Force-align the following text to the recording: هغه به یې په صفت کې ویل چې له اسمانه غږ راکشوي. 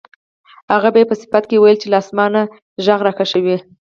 هغه 0.73 0.89
به 0.93 0.97
یې 1.01 1.09
په 1.09 1.15
صفت 1.21 1.43
کې 1.49 1.57
ویل 1.59 1.77
چې 1.81 1.87
له 1.91 1.97
اسمانه 2.03 2.41
غږ 2.85 2.99
راکشوي. 3.07 3.57